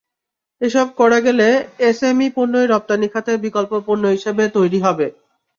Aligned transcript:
এসব 0.61 0.87
করা 0.99 1.19
গেলে 1.19 1.47
এসএমই 1.89 2.29
পণ্যই 2.35 2.67
রপ্তানি 2.67 3.07
খাতের 3.13 3.37
বিকল্প 3.45 3.71
পণ্য 3.87 4.03
হিসেবে 4.15 4.43
তৈরি 4.57 4.79
হবে। 4.85 5.07